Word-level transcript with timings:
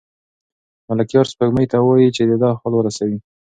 ملکیار 0.89 1.25
سپوږمۍ 1.31 1.65
ته 1.71 1.77
وايي 1.85 2.09
چې 2.15 2.23
د 2.29 2.31
ده 2.41 2.49
حال 2.59 2.73
ورسوي. 2.75 3.19